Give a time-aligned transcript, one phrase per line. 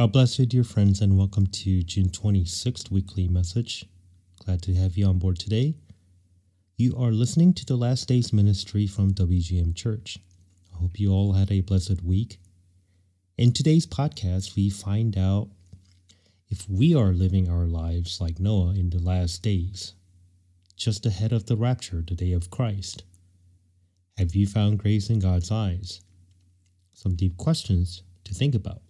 [0.00, 3.84] God bless you, dear friends, and welcome to June 26th weekly message.
[4.42, 5.74] Glad to have you on board today.
[6.78, 10.18] You are listening to the Last Days Ministry from WGM Church.
[10.72, 12.38] I hope you all had a blessed week.
[13.36, 15.50] In today's podcast, we find out
[16.48, 19.92] if we are living our lives like Noah in the last days,
[20.78, 23.02] just ahead of the rapture, the day of Christ.
[24.16, 26.00] Have you found grace in God's eyes?
[26.94, 28.80] Some deep questions to think about.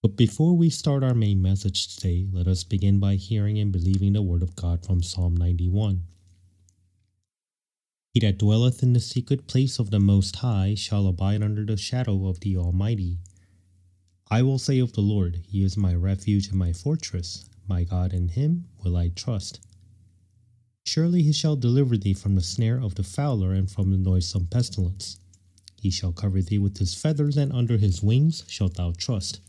[0.00, 4.12] But before we start our main message today, let us begin by hearing and believing
[4.12, 6.04] the word of God from Psalm 91.
[8.14, 11.76] He that dwelleth in the secret place of the Most High shall abide under the
[11.76, 13.18] shadow of the Almighty.
[14.30, 18.12] I will say of the Lord, He is my refuge and my fortress, my God,
[18.12, 19.58] in Him will I trust.
[20.86, 24.46] Surely He shall deliver thee from the snare of the fowler and from the noisome
[24.46, 25.18] pestilence.
[25.80, 29.40] He shall cover thee with His feathers, and under His wings shalt thou trust.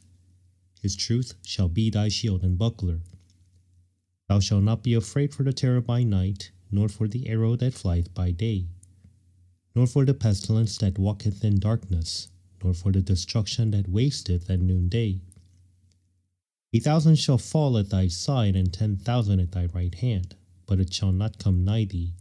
[0.81, 3.01] His truth shall be thy shield and buckler.
[4.29, 7.73] Thou shalt not be afraid for the terror by night, nor for the arrow that
[7.73, 8.67] flieth by day,
[9.75, 12.29] nor for the pestilence that walketh in darkness,
[12.63, 15.19] nor for the destruction that wasteth at noonday.
[16.71, 20.79] A thousand shall fall at thy side, and ten thousand at thy right hand, but
[20.79, 22.13] it shall not come nigh thee.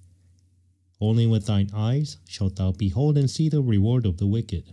[1.00, 4.72] Only with thine eyes shalt thou behold and see the reward of the wicked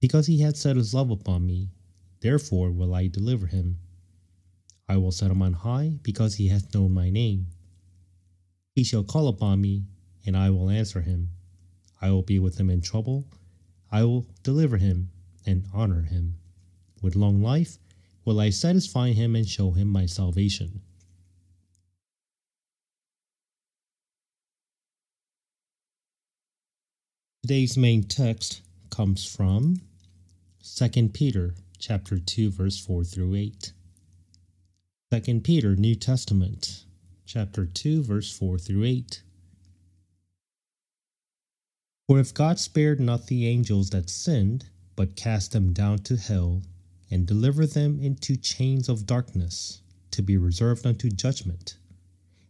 [0.00, 1.70] because he hath set his love upon me,
[2.20, 3.78] therefore will I deliver him.
[4.88, 7.48] I will set him on high, because he hath known my name.
[8.74, 9.84] He shall call upon me,
[10.24, 11.30] and I will answer him.
[12.00, 13.26] I will be with him in trouble.
[13.90, 15.10] I will deliver him
[15.46, 16.36] and honor him.
[17.02, 17.78] With long life
[18.24, 20.82] will I satisfy him and show him my salvation.
[27.42, 28.60] Today's main text
[28.90, 29.80] comes from
[30.62, 33.72] 2 Peter chapter 2 verse 4 through 8.
[35.12, 36.84] 2 Peter New Testament
[37.24, 39.22] chapter 2 verse 4 through 8.
[42.08, 46.62] For if God spared not the angels that sinned, but cast them down to hell,
[47.10, 49.82] and delivered them into chains of darkness,
[50.12, 51.76] to be reserved unto judgment,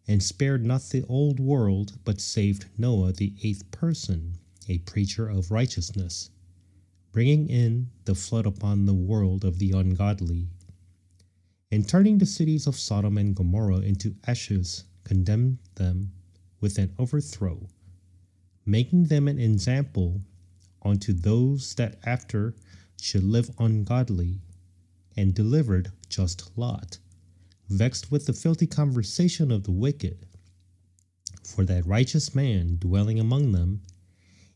[0.06, 4.38] and spared not the old world, but saved Noah the eighth person,
[4.68, 6.30] a preacher of righteousness
[7.16, 10.48] bringing in the flood upon the world of the ungodly,
[11.72, 16.12] and turning the cities of Sodom and Gomorrah into ashes, condemned them
[16.60, 17.70] with an overthrow,
[18.66, 20.20] making them an example
[20.82, 22.54] unto those that after
[23.00, 24.42] should live ungodly,
[25.16, 26.98] and delivered just Lot,
[27.70, 30.26] vexed with the filthy conversation of the wicked.
[31.42, 33.80] For that righteous man dwelling among them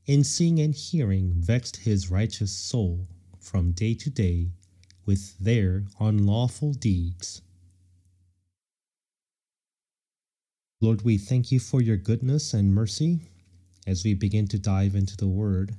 [0.06, 3.06] in seeing and hearing vexed his righteous soul
[3.38, 4.50] from day to day
[5.06, 7.42] with their unlawful deeds.
[10.80, 13.20] Lord, we thank you for your goodness and mercy.
[13.86, 15.74] As we begin to dive into the Word,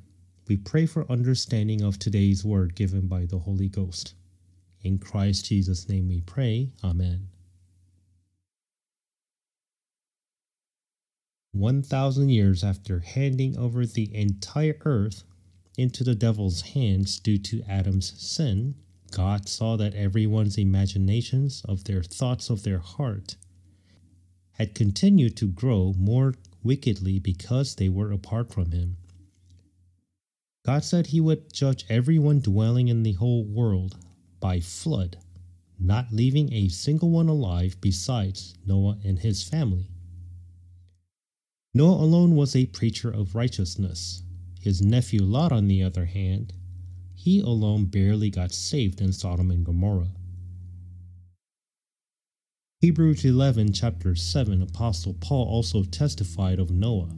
[0.48, 4.14] we pray for understanding of today's Word given by the Holy Ghost.
[4.84, 6.74] In Christ Jesus' name we pray.
[6.84, 7.28] Amen.
[11.54, 15.24] 1,000 years after handing over the entire earth
[15.78, 18.76] into the devil's hands due to Adam's sin,
[19.12, 23.36] God saw that everyone's imaginations of their thoughts of their heart
[24.54, 28.98] had continued to grow more wickedly because they were apart from Him.
[30.66, 33.98] God said He would judge everyone dwelling in the whole world
[34.40, 35.18] by flood,
[35.80, 39.91] not leaving a single one alive besides Noah and his family.
[41.74, 44.24] Noah alone was a preacher of righteousness.
[44.60, 46.52] His nephew Lot, on the other hand,
[47.16, 50.12] he alone barely got saved in Sodom and Gomorrah.
[52.82, 57.16] Hebrews 11, chapter 7, Apostle Paul also testified of Noah.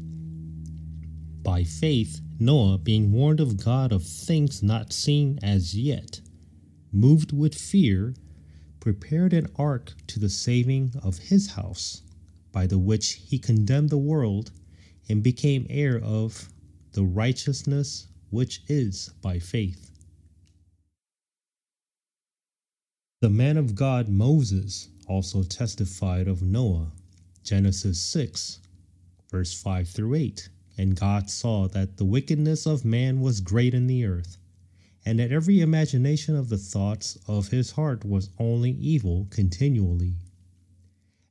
[1.42, 6.22] By faith, Noah, being warned of God of things not seen as yet,
[6.92, 8.14] moved with fear,
[8.80, 12.04] prepared an ark to the saving of his house
[12.54, 14.52] by the which he condemned the world
[15.10, 16.48] and became heir of
[16.94, 19.90] the righteousness which is by faith.
[23.22, 26.92] The man of God Moses also testified of Noah,
[27.44, 28.60] Genesis 6,
[29.30, 30.50] verse 5 through 8.
[30.78, 34.38] And God saw that the wickedness of man was great in the earth,
[35.06, 40.16] and that every imagination of the thoughts of his heart was only evil continually.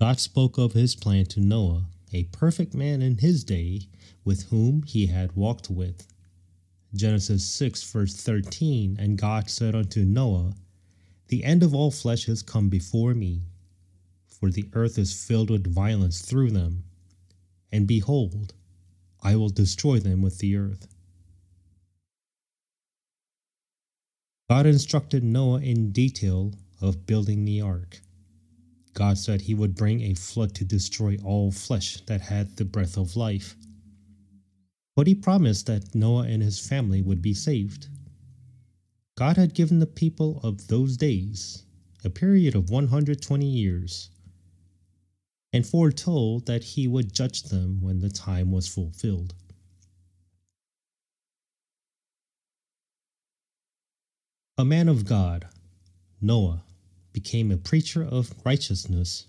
[0.00, 3.82] God spoke of his plan to Noah, a perfect man in his day,
[4.24, 6.06] with whom he had walked with
[6.94, 10.54] Genesis 6, verse 13 And God said unto Noah,
[11.28, 13.42] The end of all flesh is come before me,
[14.26, 16.84] for the earth is filled with violence through them.
[17.70, 18.52] And behold,
[19.22, 20.88] I will destroy them with the earth.
[24.50, 28.00] God instructed Noah in detail of building the ark.
[28.94, 32.96] God said he would bring a flood to destroy all flesh that had the breath
[32.96, 33.56] of life
[34.96, 37.88] but he promised that Noah and his family would be saved.
[39.16, 41.64] God had given the people of those days
[42.04, 44.10] a period of 120 years
[45.52, 49.34] and foretold that he would judge them when the time was fulfilled.
[54.58, 55.48] A man of God,
[56.20, 56.62] Noah,
[57.14, 59.24] became a preacher of righteousness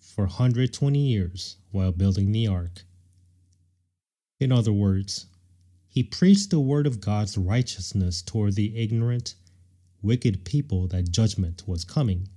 [0.00, 2.82] for 120 years while building the ark.
[4.40, 5.26] In other words,
[5.86, 9.34] he preached the word of God's righteousness toward the ignorant,
[10.02, 12.28] wicked people that judgment was coming.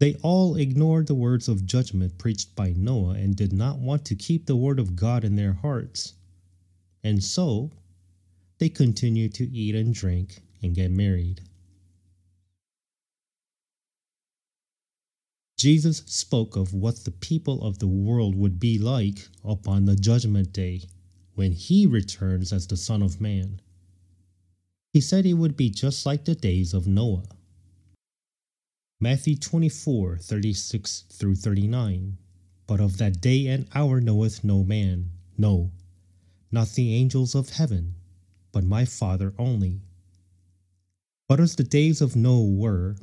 [0.00, 4.16] They all ignored the words of judgment preached by Noah and did not want to
[4.16, 6.14] keep the word of God in their hearts.
[7.04, 7.70] And so,
[8.58, 11.42] they continued to eat and drink and get married.
[15.62, 20.52] Jesus spoke of what the people of the world would be like upon the judgment
[20.52, 20.82] day
[21.36, 23.60] when he returns as the Son of Man.
[24.92, 27.26] He said it would be just like the days of Noah.
[29.00, 32.18] Matthew 24 36 through 39.
[32.66, 35.70] But of that day and hour knoweth no man, no,
[36.50, 37.94] not the angels of heaven,
[38.50, 39.82] but my Father only.
[41.28, 42.96] But as the days of Noah were,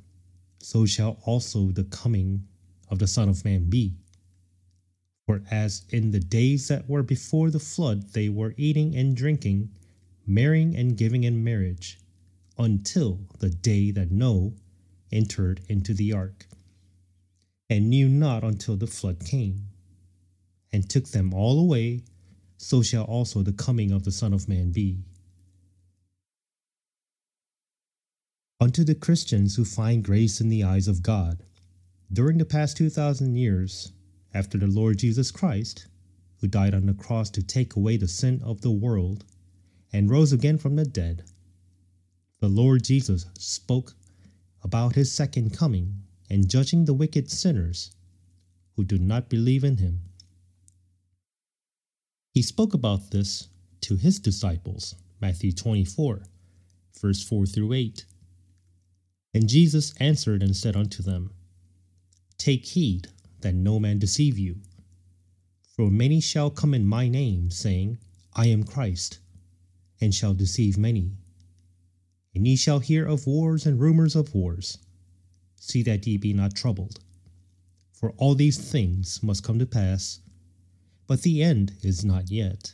[0.61, 2.48] so shall also the coming
[2.89, 3.93] of the Son of Man be.
[5.25, 9.69] For as in the days that were before the flood, they were eating and drinking,
[10.25, 11.99] marrying and giving in marriage,
[12.57, 14.51] until the day that Noah
[15.11, 16.47] entered into the ark,
[17.69, 19.67] and knew not until the flood came,
[20.73, 22.03] and took them all away,
[22.57, 25.03] so shall also the coming of the Son of Man be.
[28.59, 31.43] Unto the Christians who find grace in the eyes of God,
[32.11, 33.91] during the past 2,000 years,
[34.33, 35.87] after the Lord Jesus Christ,
[36.37, 39.25] who died on the cross to take away the sin of the world
[39.93, 41.23] and rose again from the dead,
[42.39, 43.93] the Lord Jesus spoke
[44.63, 47.91] about his second coming and judging the wicked sinners
[48.75, 50.01] who do not believe in him.
[52.31, 53.49] He spoke about this
[53.81, 56.23] to his disciples, Matthew 24,
[57.01, 58.05] verse 4 through 8.
[59.33, 61.31] And Jesus answered and said unto them,
[62.39, 63.09] Take heed
[63.41, 64.61] that no man deceive you.
[65.75, 67.99] For many shall come in my name, saying,
[68.33, 69.19] I am Christ,
[69.99, 71.11] and shall deceive many.
[72.33, 74.77] And ye shall hear of wars and rumors of wars.
[75.57, 77.01] See that ye be not troubled.
[77.91, 80.21] For all these things must come to pass,
[81.07, 82.73] but the end is not yet.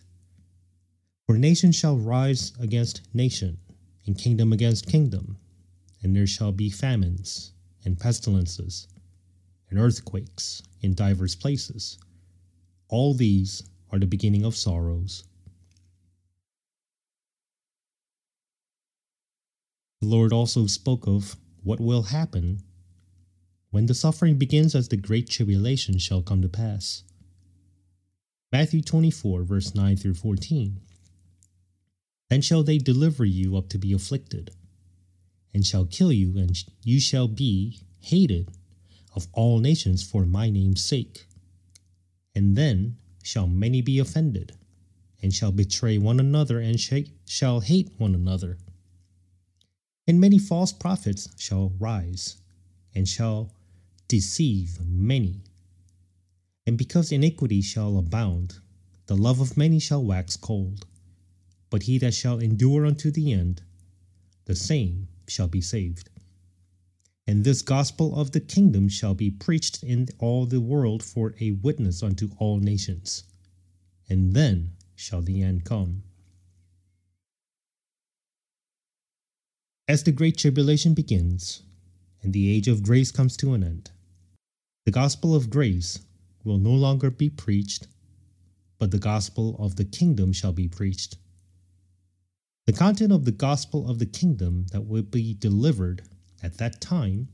[1.26, 3.58] For nation shall rise against nation,
[4.06, 5.38] and kingdom against kingdom,
[6.04, 7.54] and there shall be famines
[7.84, 8.88] and pestilences
[9.76, 11.98] and earthquakes in divers places.
[12.88, 15.26] All these are the beginning of sorrows.
[20.02, 22.62] The Lord also spoke of what will happen
[23.72, 27.04] when the suffering begins as the great tribulation shall come to pass.
[28.54, 30.80] Matthew 24, verse 9 through 14.
[32.30, 34.52] Then shall they deliver you up to be afflicted,
[35.54, 38.50] and shall kill you, and you shall be hated
[39.16, 41.26] of all nations for my name's sake.
[42.36, 44.54] And then shall many be offended,
[45.22, 48.58] and shall betray one another, and sh- shall hate one another.
[50.08, 52.38] And many false prophets shall rise,
[52.94, 53.52] and shall
[54.08, 55.42] deceive many.
[56.68, 58.60] And because iniquity shall abound,
[59.08, 60.86] the love of many shall wax cold.
[61.70, 63.62] But he that shall endure unto the end,
[64.46, 66.10] the same shall be saved.
[67.28, 71.52] And this gospel of the kingdom shall be preached in all the world for a
[71.52, 73.24] witness unto all nations.
[74.08, 76.04] And then shall the end come.
[79.88, 81.62] As the great tribulation begins,
[82.22, 83.92] and the age of grace comes to an end,
[84.86, 86.00] the gospel of grace
[86.44, 87.88] will no longer be preached,
[88.78, 91.18] but the gospel of the kingdom shall be preached.
[92.68, 96.04] The content of the gospel of the kingdom that will be delivered
[96.44, 97.28] at that time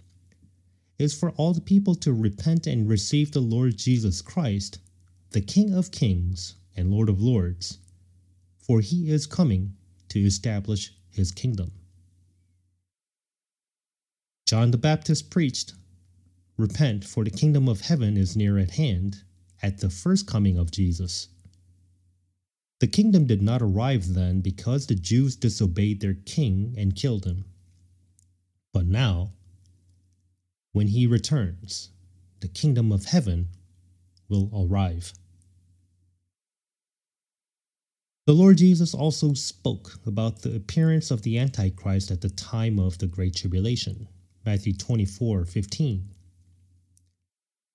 [0.98, 4.79] is for all the people to repent and receive the Lord Jesus Christ,
[5.31, 7.79] the King of kings and Lord of lords,
[8.58, 9.75] for he is coming
[10.10, 11.72] to establish his kingdom.
[14.46, 15.74] John the Baptist preached,
[16.58, 19.24] Repent, for the kingdom of heaven is near at hand,
[19.63, 21.29] at the first coming of Jesus.
[22.79, 27.46] The kingdom did not arrive then because the Jews disobeyed their king and killed him.
[28.73, 29.33] But now,
[30.71, 31.89] when he returns,
[32.39, 33.49] the kingdom of heaven
[34.29, 35.13] will arrive.
[38.25, 42.97] The Lord Jesus also spoke about the appearance of the Antichrist at the time of
[42.99, 44.07] the Great Tribulation.
[44.45, 46.09] Matthew 24 15.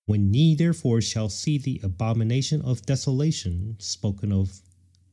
[0.07, 4.63] When ye therefore shall see the abomination of desolation spoken of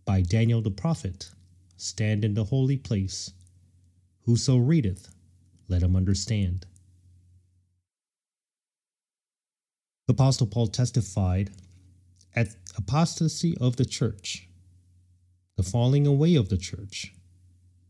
[0.06, 1.32] by Daniel the prophet,
[1.78, 3.32] stand in the holy place.
[4.26, 5.10] Whoso readeth,
[5.68, 6.66] let him understand.
[10.08, 11.52] The Apostle Paul testified
[12.36, 14.50] at apostasy of the church,
[15.56, 17.14] the falling away of the church,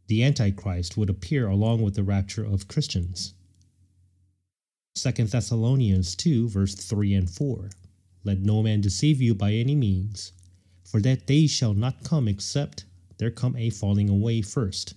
[0.08, 3.34] the Antichrist would appear along with the rapture of Christians.
[4.96, 7.70] 2 Thessalonians 2, verse 3 and 4.
[8.24, 10.34] Let no man deceive you by any means,
[10.84, 12.86] for that day shall not come except
[13.18, 14.94] there come a falling away first,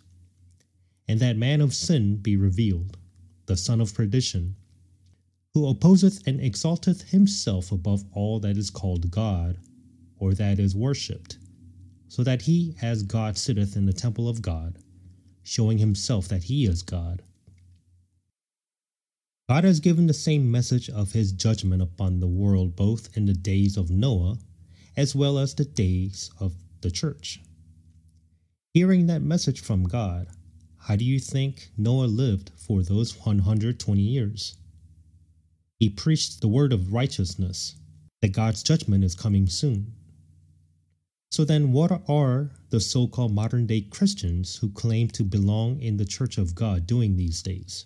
[1.08, 2.96] and that man of sin be revealed,
[3.46, 4.56] the son of perdition,
[5.54, 9.58] who opposeth and exalteth himself above all that is called God,
[10.18, 11.38] or that is worshipped,
[12.08, 14.78] so that he as God sitteth in the temple of God,
[15.42, 17.22] showing himself that he is God.
[19.48, 23.32] God has given the same message of his judgment upon the world both in the
[23.32, 24.38] days of Noah
[24.96, 27.40] as well as the days of the church.
[28.74, 30.26] Hearing that message from God,
[30.86, 34.54] how do you think Noah lived for those 120 years?
[35.80, 37.74] He preached the word of righteousness,
[38.22, 39.94] that God's judgment is coming soon.
[41.32, 45.96] So then, what are the so called modern day Christians who claim to belong in
[45.96, 47.84] the church of God doing these days?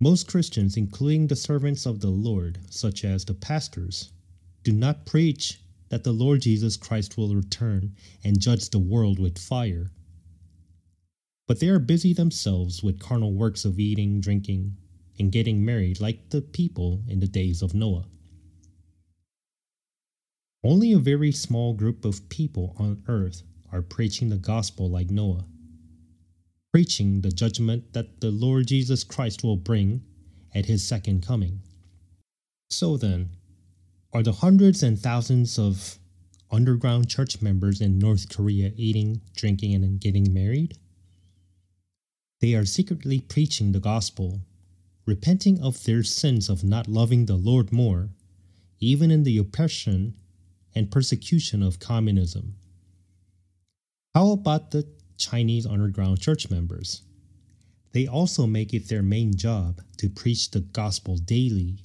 [0.00, 4.12] Most Christians, including the servants of the Lord, such as the pastors,
[4.62, 5.58] do not preach
[5.88, 9.90] that the Lord Jesus Christ will return and judge the world with fire.
[11.48, 14.76] But they are busy themselves with carnal works of eating, drinking,
[15.18, 18.04] and getting married like the people in the days of Noah.
[20.62, 25.46] Only a very small group of people on earth are preaching the gospel like Noah,
[26.70, 30.02] preaching the judgment that the Lord Jesus Christ will bring
[30.54, 31.62] at his second coming.
[32.68, 33.30] So then,
[34.12, 35.98] are the hundreds and thousands of
[36.50, 40.76] underground church members in North Korea eating, drinking, and getting married?
[42.40, 44.40] They are secretly preaching the gospel,
[45.06, 48.10] repenting of their sins of not loving the Lord more,
[48.80, 50.14] even in the oppression
[50.74, 52.54] and persecution of communism.
[54.14, 57.02] How about the Chinese underground church members?
[57.92, 61.78] They also make it their main job to preach the gospel daily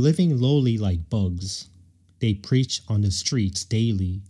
[0.00, 1.68] Living lowly like bugs,
[2.20, 4.22] they preach on the streets daily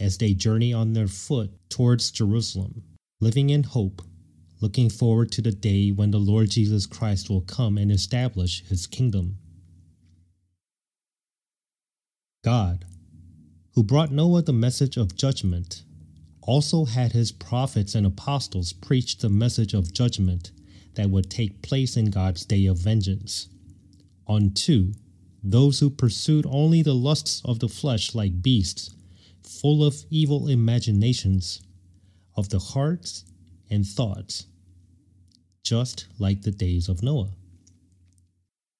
[0.00, 2.82] as they journey on their foot towards Jerusalem,
[3.20, 4.00] living in hope,
[4.60, 8.86] looking forward to the day when the Lord Jesus Christ will come and establish his
[8.86, 9.38] kingdom.
[12.44, 12.84] God,
[13.74, 15.82] who brought Noah the message of judgment,
[16.42, 20.50] also had his prophets and apostles preach the message of judgment
[20.94, 23.48] that would take place in God's day of vengeance.
[24.26, 24.94] Unto
[25.42, 28.90] those who pursued only the lusts of the flesh like beasts,
[29.42, 31.60] full of evil imaginations
[32.36, 33.24] of the hearts
[33.70, 34.46] and thoughts,
[35.62, 37.30] just like the days of Noah.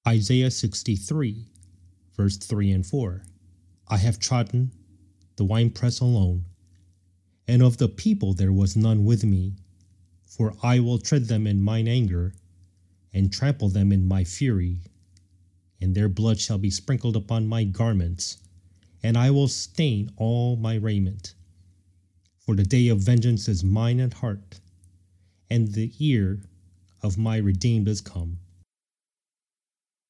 [0.07, 1.45] Isaiah 63,
[2.15, 3.23] verse 3 and 4
[3.87, 4.71] I have trodden
[5.35, 6.45] the winepress alone,
[7.47, 9.53] and of the people there was none with me,
[10.25, 12.33] for I will tread them in mine anger,
[13.13, 14.81] and trample them in my fury,
[15.81, 18.37] and their blood shall be sprinkled upon my garments,
[19.01, 21.33] and I will stain all my raiment.
[22.37, 24.59] For the day of vengeance is mine at heart,
[25.49, 26.41] and the year
[27.01, 28.37] of my redeemed is come.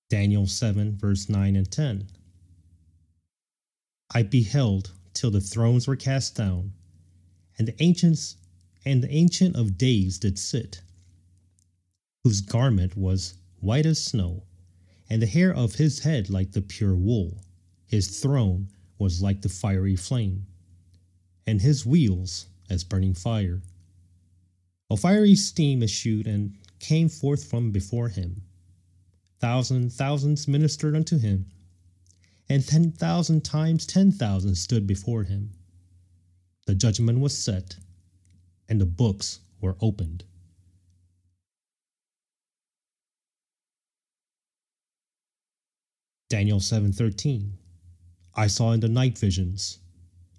[0.10, 2.08] Daniel 7, verse 9 and 10.
[4.14, 6.74] I beheld till the thrones were cast down,
[7.58, 8.38] and the ancients
[8.86, 10.82] and the ancient of days did sit,
[12.24, 14.44] whose garment was white as snow,
[15.10, 17.44] and the hair of his head like the pure wool.
[17.86, 20.48] His throne was like the fiery flame,
[21.46, 23.62] and his wheels as burning fire.
[24.92, 28.42] A fiery steam issued and came forth from before him
[29.40, 31.46] thousand thousands ministered unto him,
[32.50, 35.52] and ten thousand times ten thousand stood before him.
[36.66, 37.78] The judgment was set,
[38.68, 40.26] and the books were opened.
[46.30, 47.54] Daniel 7:13
[48.36, 49.80] I saw in the night visions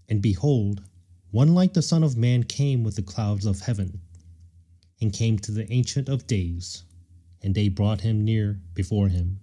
[0.09, 0.83] and behold
[1.31, 4.01] one like the son of man came with the clouds of heaven
[5.01, 6.85] and came to the ancient of days
[7.43, 9.41] and they brought him near before him.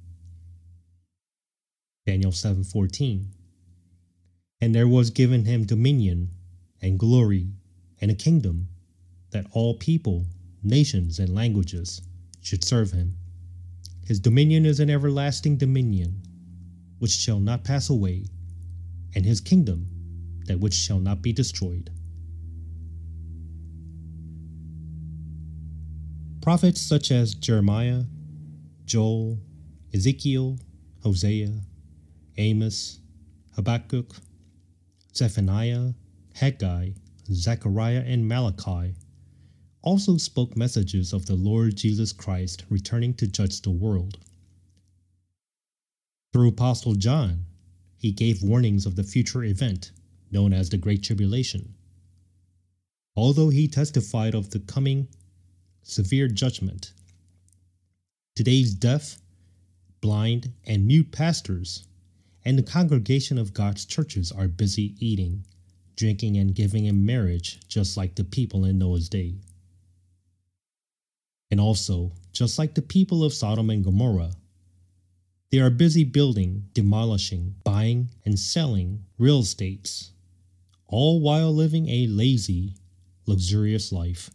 [2.05, 3.27] Daniel 7:14
[4.61, 6.31] And there was given him dominion
[6.81, 7.53] and glory
[7.99, 8.69] and a kingdom
[9.31, 10.25] that all people,
[10.63, 12.01] nations and languages
[12.41, 13.17] should serve him.
[14.05, 16.21] His dominion is an everlasting dominion
[16.99, 18.27] which shall not pass away,
[19.13, 19.87] and his kingdom
[20.45, 21.91] that which shall not be destroyed.
[26.47, 28.03] Prophets such as Jeremiah,
[28.85, 29.37] Joel,
[29.93, 30.57] Ezekiel,
[31.03, 31.51] Hosea,
[32.37, 33.01] Amos,
[33.57, 34.15] Habakkuk,
[35.13, 35.89] Zephaniah,
[36.35, 36.91] Haggai,
[37.29, 38.95] Zechariah, and Malachi
[39.81, 44.17] also spoke messages of the Lord Jesus Christ returning to judge the world.
[46.31, 47.43] Through Apostle John,
[47.97, 49.91] he gave warnings of the future event
[50.31, 51.73] known as the Great Tribulation.
[53.17, 55.09] Although he testified of the coming
[55.87, 56.91] severe judgment.
[58.35, 59.17] Today's deaf,
[60.01, 61.87] blind, and mute pastors
[62.43, 65.45] and the congregation of God's churches are busy eating,
[65.95, 69.35] drinking, and giving in marriage just like the people in Noah's day.
[71.49, 74.31] And also, just like the people of Sodom and Gomorrah,
[75.51, 80.11] they are busy building, demolishing, buying, and selling real estates,
[80.87, 82.75] all while living a lazy,
[83.25, 84.29] luxurious life.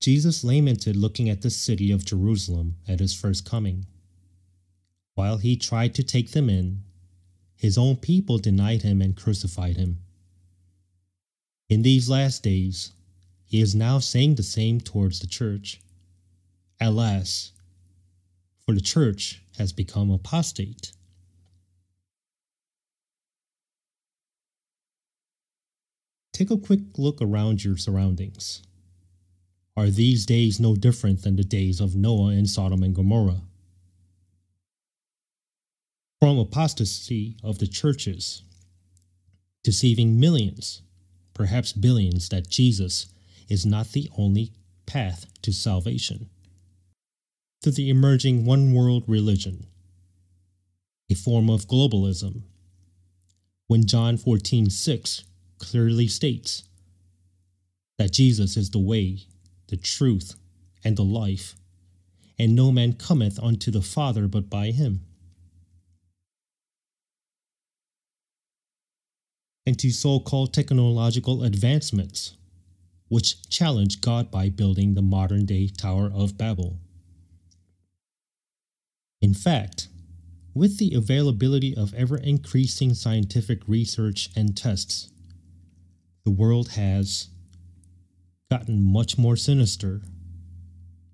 [0.00, 3.86] Jesus lamented looking at the city of Jerusalem at his first coming.
[5.14, 6.82] While he tried to take them in,
[7.56, 9.98] his own people denied him and crucified him.
[11.68, 12.92] In these last days,
[13.44, 15.80] he is now saying the same towards the church.
[16.80, 17.52] Alas,
[18.64, 20.92] for the church has become apostate.
[26.32, 28.62] Take a quick look around your surroundings.
[29.76, 33.42] Are these days no different than the days of Noah in Sodom and Gomorrah?
[36.18, 38.42] From apostasy of the churches,
[39.62, 40.80] deceiving millions,
[41.34, 43.08] perhaps billions, that Jesus
[43.50, 44.52] is not the only
[44.86, 46.30] path to salvation,
[47.60, 49.66] to the emerging one world religion,
[51.10, 52.44] a form of globalism.
[53.66, 55.24] When John 14:6
[55.58, 56.62] clearly states
[57.98, 59.26] that Jesus is the way,
[59.68, 60.34] the truth,
[60.84, 61.56] and the life,
[62.38, 65.00] and no man cometh unto the Father but by him.
[69.66, 72.36] And to so called technological advancements,
[73.08, 76.78] which challenge God by building the modern day Tower of Babel.
[79.20, 79.88] In fact,
[80.54, 85.10] with the availability of ever increasing scientific research and tests,
[86.24, 87.28] the world has
[88.50, 90.02] gotten much more sinister,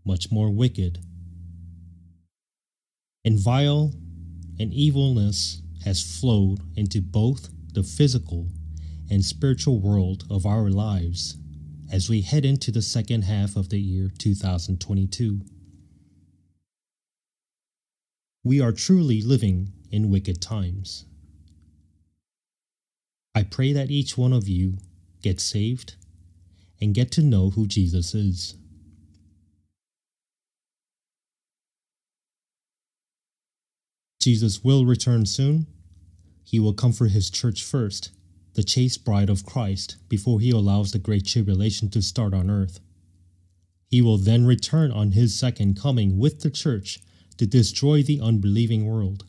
[0.04, 0.98] much more wicked.
[3.24, 3.92] And vile
[4.58, 8.48] and evilness has flowed into both the physical
[9.10, 11.36] and spiritual world of our lives
[11.90, 15.40] as we head into the second half of the year 2022.
[18.44, 21.06] We are truly living in wicked times.
[23.34, 24.78] I pray that each one of you
[25.22, 25.94] gets saved
[26.82, 28.56] and get to know who Jesus is.
[34.20, 35.66] Jesus will return soon.
[36.44, 38.10] He will comfort his church first,
[38.54, 42.80] the chaste bride of Christ, before he allows the great tribulation to start on earth.
[43.88, 47.00] He will then return on his second coming with the church
[47.36, 49.24] to destroy the unbelieving world.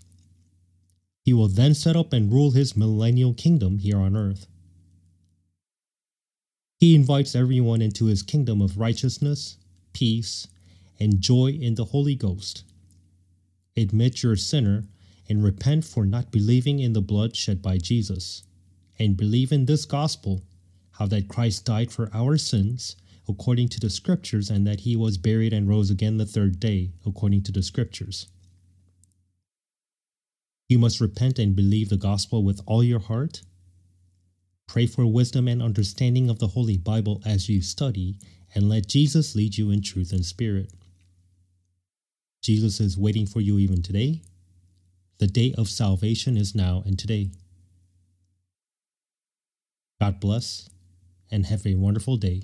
[1.23, 4.47] He will then set up and rule his millennial kingdom here on earth.
[6.83, 9.55] He invites everyone into his kingdom of righteousness,
[9.93, 10.49] peace,
[10.99, 12.65] and joy in the Holy Ghost.
[13.77, 14.83] Admit you're a sinner
[15.29, 18.43] and repent for not believing in the blood shed by Jesus,
[18.99, 20.41] and believe in this gospel
[20.99, 22.97] how that Christ died for our sins
[23.29, 26.91] according to the scriptures, and that he was buried and rose again the third day,
[27.05, 28.27] according to the scriptures.
[30.67, 33.41] You must repent and believe the gospel with all your heart.
[34.73, 38.17] Pray for wisdom and understanding of the Holy Bible as you study,
[38.55, 40.71] and let Jesus lead you in truth and spirit.
[42.41, 44.23] Jesus is waiting for you even today.
[45.19, 47.29] The day of salvation is now and today.
[50.01, 50.67] God bless
[51.29, 52.41] and have a wonderful day.